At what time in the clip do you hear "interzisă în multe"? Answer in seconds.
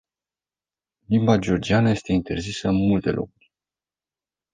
2.11-3.09